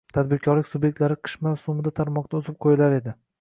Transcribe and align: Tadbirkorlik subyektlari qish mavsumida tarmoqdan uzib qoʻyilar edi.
Tadbirkorlik 0.17 0.69
subyektlari 0.69 1.17
qish 1.27 1.35
mavsumida 1.49 1.93
tarmoqdan 2.01 2.43
uzib 2.45 2.59
qoʻyilar 2.67 2.97
edi. 3.01 3.15